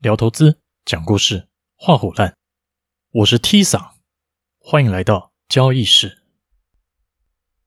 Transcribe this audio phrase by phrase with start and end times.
[0.00, 2.34] 聊投资，讲故事，画虎烂。
[3.12, 3.90] 我是 T 桑，
[4.58, 6.22] 欢迎来到交易室。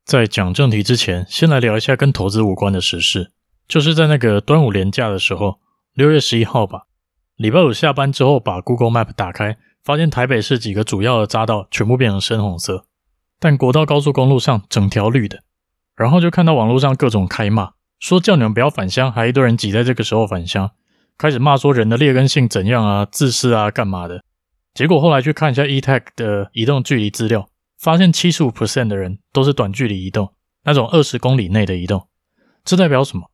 [0.03, 3.31] 在讲正题之前，先来聊一下跟投资无关的时事，
[3.67, 5.59] 就是在那个端午连假的时候，
[5.93, 6.87] 六月十一号吧，
[7.35, 12.87] 礼拜五下班之后，把 Google Map 打开，发现台北市几个主要的匝道全部变成深红色，
[13.39, 15.43] 但国道高速公路上整条绿的。
[15.95, 20.71] 然后就看到网络上各种开骂，说叫你们不要返乡，还一堆人挤在这个时候返乡，
[21.17, 24.23] 开始骂说人的劣根性怎样啊，自私啊，干嘛的。
[24.73, 27.47] 结果后来去看一下 eTag 的移动距离资料，
[27.79, 30.33] 发现七十五 percent 的人都是短距离移动，
[30.63, 32.07] 那种二十公里内的移动。
[32.65, 33.29] 这代表什么？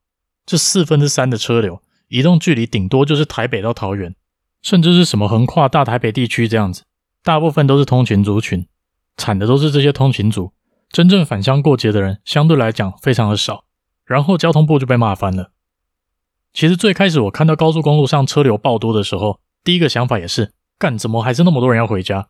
[0.45, 4.15] 这四分之三的车流移动距离顶多就是台北到桃园，
[4.61, 6.83] 甚至是什么横跨大台北地区这样子，
[7.23, 8.67] 大部分都是通勤族群，
[9.15, 10.51] 惨的都是这些通勤族。
[10.91, 13.63] 真正返乡过节的人相对来讲非常的少，
[14.05, 15.51] 然后交通部就被骂翻了。
[16.59, 22.27] 其实最开始我看到高速公路上车流爆多的时候，第一个想法也是，干，怎么还是那么多人要回家？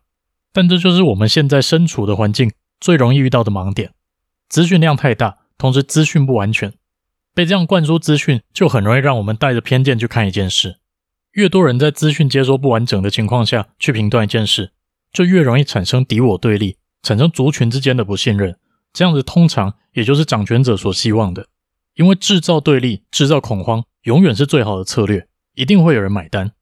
[0.52, 3.90] 但这就是我们现在身处的环境最容易遇到的盲点，
[4.48, 6.72] 资讯量太大，同时资讯不完全，
[7.34, 10.76] 被这样灌输资讯，就很容易让我们带着偏见去看一件事。
[11.32, 14.70] 越多人在资讯接收不完整的情况下去评断一件事，
[15.12, 16.76] 就越容易产生敌我对立。
[17.02, 18.56] 产生族群之间的不信任，
[18.92, 21.48] 这样子通常也就是掌权者所希望的，
[22.00, 26.52] 因为制造对立、制造恐慌，永远是最好的策略，一定会有人买单。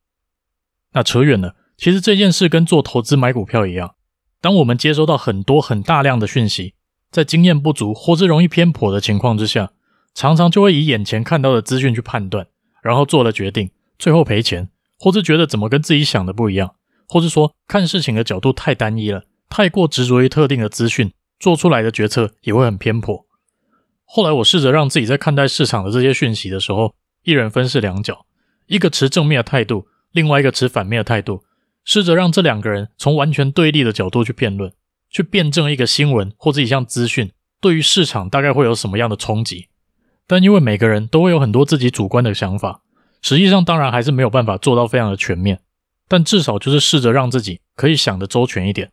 [0.95, 3.95] 那扯远了，其实这件事跟做投资买股票一样，
[4.41, 6.75] 当我们接收到很多很大量的讯息，
[7.13, 9.71] 在经验不足或是容易偏颇的情况之下，
[10.13, 12.49] 常常就会以眼前看到的资讯去判断，
[12.83, 16.75] 然后做了决定，最后赔钱，或是觉得怎么跟自己想的不一样，
[17.07, 19.23] 或是说看事情的角度太单一了。
[19.49, 23.28] 太过执着于特定的资讯，做出来的决策也会很偏颇。
[24.11, 28.25] 后来我试着让自己在看待市场的这些讯息的时候，一人分饰两角，
[28.67, 31.43] 一个持正面的态度，另外一个持反面的态度，
[31.85, 34.73] 试着让这两个人从完全对立的角度去辩论，
[35.11, 39.69] 去辩证一个新闻或者一项资讯对于市场大概会有什么样的冲击。
[40.27, 42.81] 但因为每个人都会有很多自己主观的想法，
[43.21, 45.61] 实际上当然还是没有办法做到非常的全面，
[46.09, 48.91] 但至少就是试着让自己可以想得周全一点。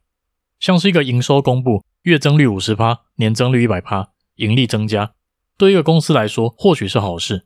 [0.59, 5.13] 像是一个营收公布，月增率五十趴，年增率一百趴，盈利增加，
[5.57, 7.46] 对一个公司来说或许是好事，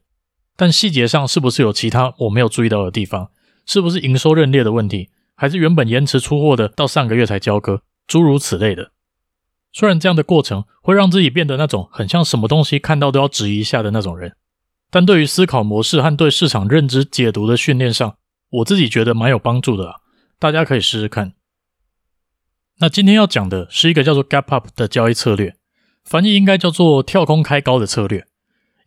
[0.55, 3.31] 但细节上是不是有其他我没有注意到的地方？
[3.65, 8.91] 是不是营收认列的问题，还是原本延迟出货的到上个月才交割，诸如此类的？
[9.71, 14.35] 虽然这样的过程会让自己变得那种很像什么东西看到都要质疑一下的那种人，
[14.89, 18.17] 但对于思考模式和对市场认知解读的训练上，
[18.49, 19.97] 我自己觉得蛮有帮助的啊，
[20.39, 21.33] 大家可以试试看。
[22.79, 25.55] 那今天要讲的是一个叫做 Gap Up 的交易策略，
[26.09, 28.25] 翻译应该叫做跳空开高的策略。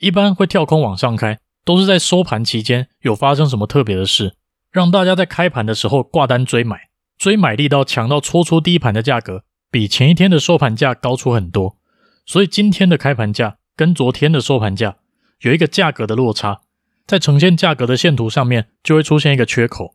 [0.00, 4.34] 一般会跳空往上开，都是在收盘期间有发生什么特别的事，
[4.72, 11.76] 让大家在开盘的时候挂单追买，追买力道强到戳出第一盘的价格比前一天的收盘价高出很多，
[12.26, 14.96] 所以今天的开盘价跟昨天的收盘价
[15.42, 16.62] 有一个价格的落差，
[17.06, 19.94] 在呈现价格的线图上面就会出现一个缺口。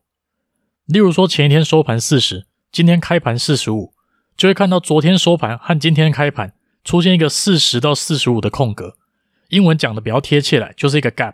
[0.85, 2.47] 例如说前一天收盘四十。
[2.69, 3.93] 今天开盘四十五，
[4.35, 6.53] 就会看到昨天收盘和今天开盘
[6.87, 8.95] 出现一个四十到四十五的空格。
[9.49, 11.33] 英文讲的比较贴切来，就是一个 gap。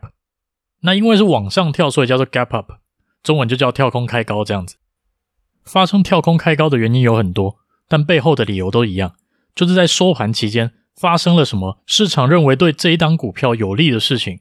[0.82, 2.72] 那因为是往上跳，所以叫做 gap up，
[3.22, 4.78] 中文就叫跳空开高这样子。
[5.64, 9.14] 发生跳空开高的原因有很多，但背后的理由都一样，
[9.54, 14.40] 就是在收盘期间发生了什么市场认为对这一档股票有利的事情。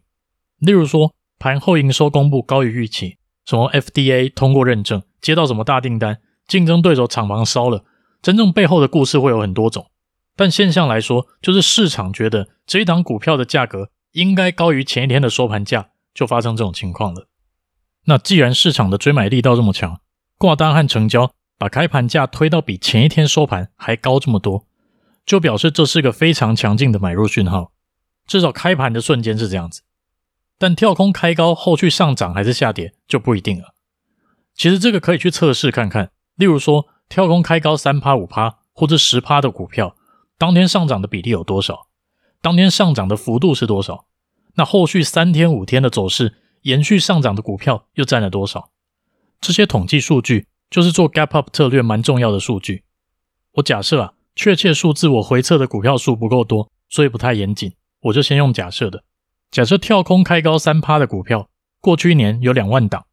[0.61, 6.23] 例如说，盘后营收公布高于预期，什么 FDA 通过认证，接到什么大订单。
[6.49, 7.85] 竞争对手厂房烧了，
[8.23, 9.91] 真正背后的故事会有很多种，
[10.43, 17.29] 但现象来说，就是市场觉得这一档股票的价格应该高于前一天的收盘价，就发生这种情况了。
[18.07, 20.01] 那既然市场的追买力道这么强，
[20.37, 24.67] 挂单和成交把开盘价推到比前一天收盘还高这么多，
[25.25, 27.71] 就表示这是个非常强劲的买入讯号，
[28.27, 29.83] 至少开盘的瞬间是这样子。
[30.59, 33.77] 但跳空开高后续上涨还是下跌就不一定了。
[34.57, 36.11] 其实这个可以去测试看看。
[36.35, 39.95] 例如说，跳空开高三趴、五趴或者十趴的股票，
[40.43, 41.87] 当天上涨的比例有多少？
[42.41, 44.07] 当天上涨的幅度是多少？
[44.57, 48.73] 那后续三天、五天的走势延续上涨的股票又占了多少？
[49.41, 52.83] 这些统计数据就是做 gap up 策略蛮重要的数据。
[53.53, 59.05] 我假设啊，确切数字我回测的股票数不够多，所以不太严谨，我就先用假设的。
[59.53, 61.49] 假设跳空开高三趴的股票，
[61.81, 63.07] 过去一年有两万档，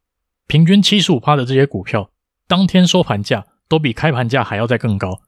[0.47, 2.09] 平均七十五趴的这些股票。
[2.47, 5.21] 当天收盘价都比开盘价还要再更高，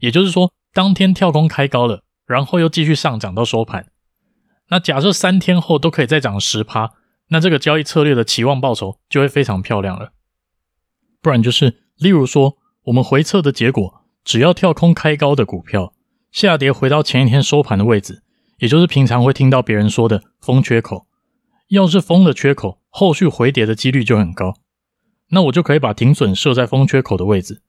[0.00, 3.86] 也就是说，当天跳空开高了，然后又继续上涨到收盘。
[4.68, 6.92] 那假设三天后都可以再涨十趴，
[7.28, 10.12] 那这个交易策略的期望报酬就会非常漂亮了。
[11.20, 15.92] 不然就是，例如说，我们回测的结果，只要跳空开高的股票
[16.30, 18.22] 下跌回到前一天收盘的位置，
[18.58, 21.06] 也就是平常会听到别人说的封缺口，
[21.68, 24.54] 要是封了缺口，后续回跌的几率就很高。
[25.28, 27.62] 那我就可以把停损设在封缺口的位置。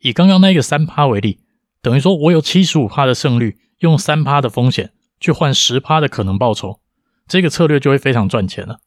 [0.00, 1.40] 以刚刚那个三趴为例，
[1.80, 6.80] 等于说我有七十五趴的胜率，用三趴的风险去换十趴的可能报酬。
[7.26, 8.80] 这个策略就会非常赚钱了。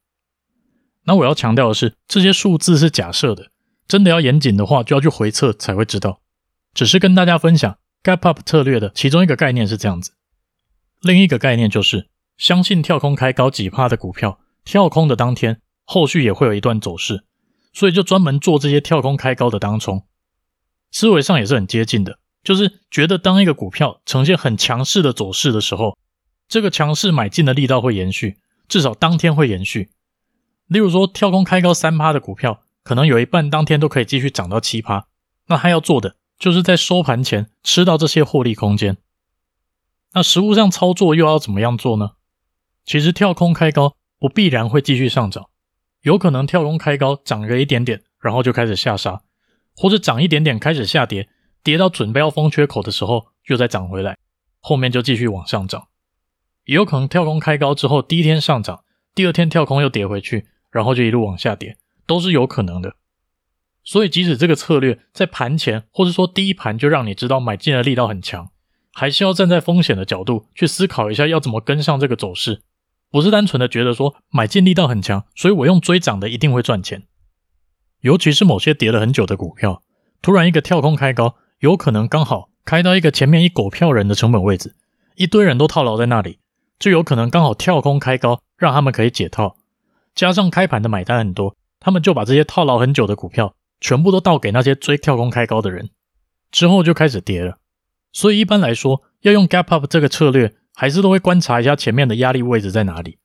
[1.06, 3.52] 那我要强调的是，这些数字是假设的，
[3.88, 6.22] 真的要严谨的话，就要去回测才会知道。
[6.74, 10.14] 只是跟大家分享 Gap Up 策略的其中一个概念是这样子，
[11.02, 17.26] 另一个概念就是相信跳空开高几趴的股票，跳空的当天后续也会有一段走势，
[17.74, 20.06] 所以就专门做这些跳空开高的当冲。
[20.92, 25.98] 思维上也是很接近的，就是觉得当一个股票呈现很强势的走势的时候。
[26.48, 29.92] 这个强势买进的力道会延续，至少当天会延续。
[30.68, 35.08] 例如说，跳空开高三趴的股票，可能有一半当天都可以继续涨到七趴。
[35.48, 38.98] 那他要做的，就是在收盘前吃到这些获利空间。
[40.14, 42.12] 那实物上操作又要怎么样做呢？
[42.84, 45.46] 其实跳空开高不必然会继续上涨，
[46.02, 49.22] 有可能跳空开高涨个一点点，然后就开始下杀，
[49.78, 51.30] 或者涨一点点开始下跌，
[51.64, 54.18] 跌到准备要封缺口的时候又再涨回来，
[54.60, 55.88] 后面就继续往上涨。
[56.66, 58.84] 也有可能跳空开高之后，第一天上涨，
[59.16, 62.96] 第二天跳空又跌回去，然后就一路往下跌，都是有可能的。
[63.84, 68.52] 所以，即使这个策略在盘前或者说第一盘就让你知道买进的力道很强，
[68.94, 72.62] 还是要站在风险的角度去思考一下要怎么跟上这个走势，
[73.10, 77.08] 不是单纯的觉得说买进力道很强，所以我用追涨的一定会赚钱。
[78.02, 79.82] 尤其是某些跌了很久的股票，
[80.22, 84.76] 突然一个跳空开高，有可能刚好开到一个前面一狗票人的成本位置，
[85.16, 86.40] 一堆人都套牢在那里。
[86.80, 89.56] 就有可能刚好跳空开高，让他们可以解套，
[90.16, 95.92] 加上开盘的买单很多，他们就把这些套牢很久的股票全部都倒给那些追跳空开高的人，
[96.50, 97.60] 之后就开始跌了。
[98.12, 103.20] 所以一般来说，要用 gap up 这个策略，还是都会观察一下前面的压力位置在哪里。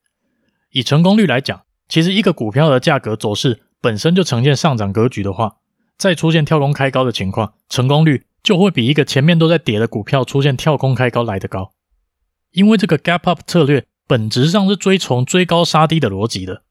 [0.72, 5.56] 以成功率来讲，其实一个股票的价格走势本身就呈现上涨格局的话，
[5.98, 11.72] 再出现跳空开高的情况，成功率就会比一个前面都在跌的股票出现跳空开高来得高。
[12.52, 16.62] 因为这个 gap up 策略本质上是追从追高杀低的逻辑的，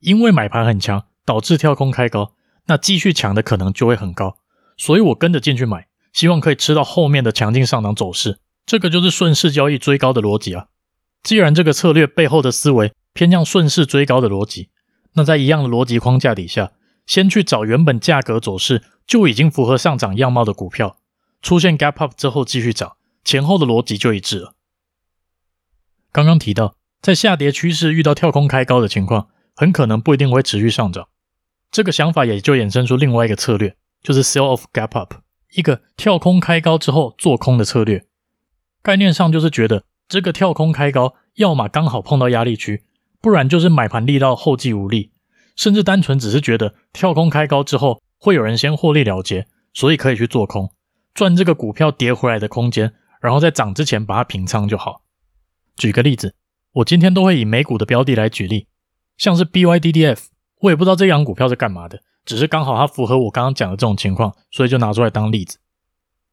[0.00, 2.32] 因为买盘很强，导致跳空开高，
[2.66, 4.38] 那继续强的可能就会很高，
[4.76, 10.66] 所以我跟着进去买，希望可以吃到后面的强劲上涨走势，这个就是顺势交易追高的逻辑啊。
[11.22, 14.70] 既然这个策略背后的思维偏向顺势追高的逻辑，
[15.14, 16.72] 那在一样的逻辑框架底下，
[17.08, 20.98] 先去找原本价格走势就已经符合上涨样貌的股票，
[21.42, 24.54] 出现 gap up 之后继续涨，前后的逻辑就一致了。
[26.12, 31.08] 刚刚提到，在下跌趋势遇到跳空开高的情况，很可能不一定会持续上涨。
[31.70, 35.14] 这个想法也就衍生出另外一个策略，就是 sell off gap up，
[35.54, 38.06] 一个跳空开高之后做空的策略。
[38.82, 42.84] 概念上就是觉得这个跳空开高，要么刚好碰到压力区，
[43.20, 45.12] 不然就是买盘力道后继无力，
[45.58, 50.70] 甚至单纯只是觉得跳空开高之后会有人先获利了结，所以可以去做空，
[51.12, 55.02] 赚这个股票跌回来的空间，然后在涨之前把它平仓就好。
[55.76, 56.36] 举个例子，
[56.74, 58.68] 我今天都会以美股的标的来举例，
[59.16, 60.26] 像是 BYDDF，
[60.60, 65.58] 我也不知道这档股票是干嘛的，只是刚好它符合我刚刚讲的这种情况，所以就拿出来当例子。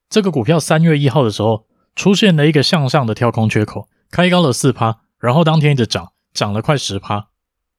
[0.08, 7.30] 这个股票三月一号的时候出现了一个向上的跳空缺口，开高了四趴，然后当天一直涨，涨了快十趴，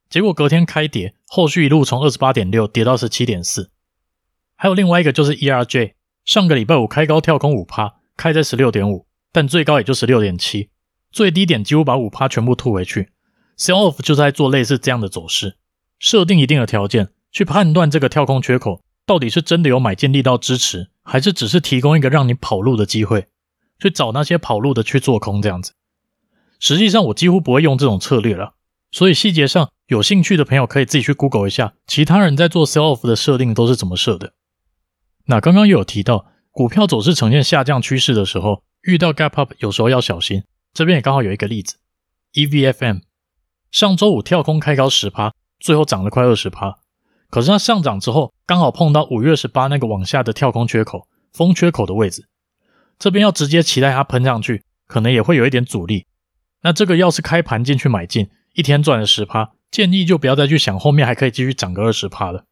[0.08, 3.70] 结果隔天开跌，后续一路从二十八点六跌到十七点四。
[4.54, 5.94] 还有另外一个就是 ERJ，
[6.24, 10.70] 上个礼拜五开高跳空五趴，开在十六点五，但最高也就十六点七。
[11.10, 13.10] 最低点几乎把五趴全部吐回去
[13.56, 15.56] ，sell off 就在做类似这样的走势，
[15.98, 23.28] 设定一定的条件去判断这个跳空缺口到底是真的有买进力道支持，还是只是提供一个让你跑路的机会，
[23.78, 25.72] 去找那些跑路的去做空这样子。
[26.58, 28.54] 实际上我几乎不会用这种策略了，
[28.96, 34.32] 所以细节上有兴趣的朋友可以自己去 Google 一下，其他人在做 sell off 的设定都是怎么设的。
[35.26, 40.44] 那刚刚又有提到，股票走势呈现下降趋势的时候，遇到 gap up 有时候要小心。
[40.72, 41.76] 这边也刚好有一个例子
[42.32, 43.02] ，EVFM
[43.70, 46.78] 上周五跳空开高十趴，最后涨了快二十趴。
[47.28, 52.26] 可是它上涨之后，刚好碰到五月十八那个往下的跳空缺口，封缺口的位置。
[52.98, 56.06] 这边要直接期待它喷上去，可能也会有一点阻力。
[56.62, 62.46] 那这个要是开盘进去买进，一天赚了十趴，建议就不要再去想后面还可以继续涨个二十趴了。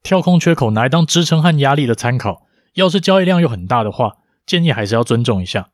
[0.00, 5.70] 跳空缺口拿来当支撑和压力的参考，要是交易量又很大的话，建议还是要尊重一下。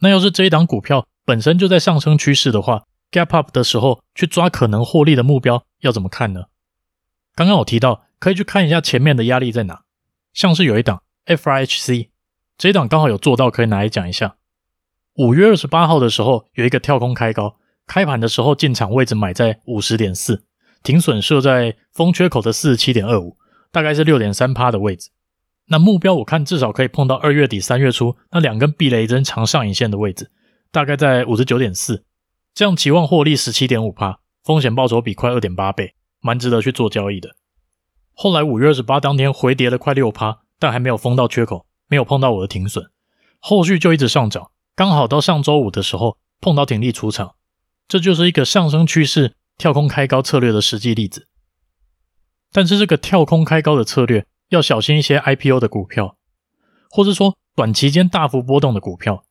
[0.00, 6.46] 那要是这一档股票本身就在上升趋势的话，gap up 的时候去抓可能获利的目标要怎么看呢？
[7.36, 9.84] 刚刚我提到可以去看一下前面的压力在哪，
[10.32, 12.08] 像是有一档 FRHC，
[12.58, 14.36] 这一档刚好有做到，可以拿来讲一下。
[15.14, 17.56] 五月二十八号的时候有一个跳空开高，
[17.86, 20.44] 开盘的时候进场位置买在五十点四，
[20.82, 23.36] 停损设在封缺口的四十七点二五，
[23.70, 25.10] 大概是六点三趴的位置。
[25.68, 30.30] 那目标我看至少可以碰到二月底三月初那两根避雷针长上影线的位置，
[30.70, 32.04] 大概在五十九点四，
[32.54, 37.30] 这样期望获利十七点五趴，风险报酬比快二点八倍，蛮值得去做交易的。
[38.12, 42.84] 后来五月二十八当天回跌了快六趴，但还没有封到缺口，没有碰到我的停损，
[43.38, 47.34] 后续就一直上涨，刚好到上周五的时候碰到停利出场，
[47.88, 51.28] 这就是一个上升趋势跳空开高策略的实际例子。
[52.52, 56.16] 但是这个跳空开高的策略，要小心一些 IPO 的股票，
[56.90, 59.24] 或是说短期间大幅波动的股票。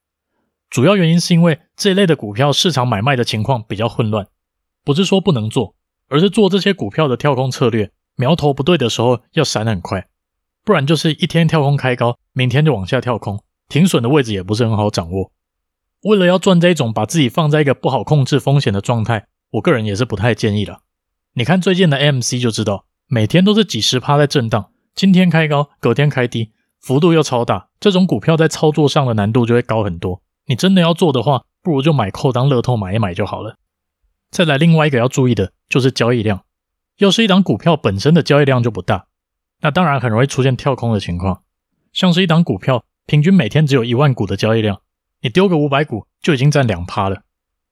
[0.69, 4.27] 主要原因是因为这一类的股票市场买卖的情况比较混乱，
[4.83, 5.75] 不是说不能做，
[6.09, 10.07] 而是做这些股票的跳空策略，苗头不对的时候要闪很快，
[10.63, 15.31] 不然就是一天跳空开高，明天就往下跳空，停损的位置也不是很好掌握。
[16.05, 20.81] 为了要赚这一种把自己放在一个不好控制风险的状态，我个人也是不太建议了。
[21.33, 24.69] 你看最近的 MC 就知道，每天都是几十趴在震荡。
[24.93, 30.21] 今天开高，隔天开低，幅度又超大，这种股票在操作上的难度就会高很多。
[30.45, 33.57] 你真的要做的话，不如就买扣当乐透买一买就好了。
[34.29, 36.43] 再来，另外一个要注意的就是交易量。
[36.99, 39.07] 要是一档股票本身的交易量就不大，
[39.61, 41.41] 那当然很容易出现跳空的情况。
[41.91, 44.81] 像是一档股票平均每天只有一万股的交易量，
[45.25, 47.23] 你丢个五百股就已经占两趴了。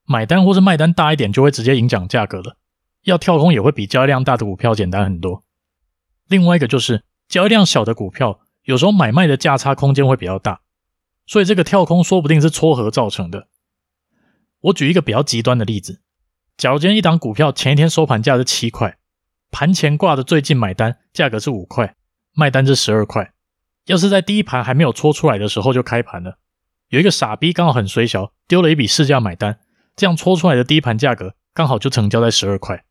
[0.05, 2.57] 买单或是卖单大一点，就会直接影响价格了。
[3.03, 5.43] 要跳空也会比交易量大的股票简单很多。
[6.27, 7.03] 另外一个就是。
[7.29, 10.59] 交易量小的股票，有时候买卖的价差空间会比较大，
[11.25, 13.47] 所以这个跳空说不定是撮合造成的。
[14.59, 16.01] 我举一个比较极端的例子，
[16.57, 18.97] 假如今天一档股票前一天收盘价是七块，
[19.49, 21.95] 盘前挂的最近买单价格是五块，
[22.33, 23.33] 卖单是十二块，
[23.85, 26.37] 要是在第一盘还没有戳出来的时候就开盘了，
[26.89, 29.59] 有一个傻逼刚好很衰小，丢了一笔市价买单，
[29.95, 32.83] 这样戳出来的第一盘价格刚好就成交在十二块，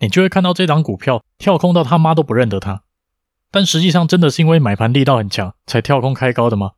[0.00, 2.82] 你就会看到这档股票跳空到他妈都不认得它。
[3.50, 6.72] 但实际上，真的是因为买盘力道很强才跳空开高的吗？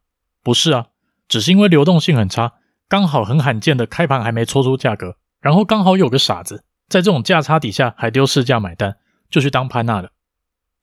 [0.44, 0.87] 不是啊，
[1.26, 2.52] 只是因为流动性很差，
[2.88, 8.96] 刚好很罕见的开盘还没戳出价格，然后刚好有个傻子在这种价差底下还丢市价买单，
[9.28, 10.10] 就去当潘娜了。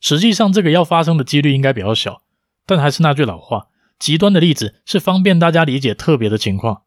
[0.01, 2.21] 实际上，这个要发生的几率应该比较小，
[2.65, 6.83] 但还是那句老话，极端的例子是方便大家理解特别的情况，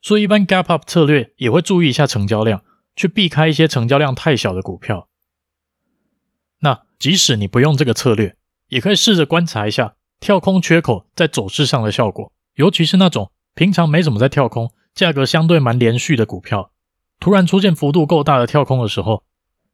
[0.00, 2.62] 所以一般 gap up 策略也会注意一下成交量，
[2.94, 5.08] 去避开一些成交量太小的股票。
[6.60, 8.36] 那即使你不用这个策略，
[8.68, 16.70] 也可以试着观察一下跳空缺口在走势上的效果，尤其是那种平常没怎么在跳空，价格相对蛮连续的股票，
[17.18, 19.24] 突然出现幅度够大的跳空的时候，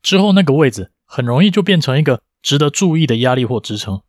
[0.00, 4.00] 之后那个位置很容易就变成一个值得注意的压力或支撑。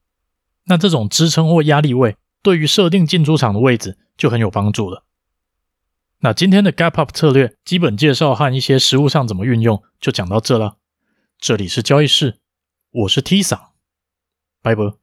[0.65, 5.05] 那这种支撑或压力位，对于设定进出场的位置就很有帮助了。
[6.19, 10.77] 那今天的 Gap Up 策略基本介绍和一些实物上怎么运用，就讲到这了。
[11.37, 12.39] 这里是交易室，
[12.91, 13.69] 我是 T 桑。
[14.61, 14.93] 拜拜。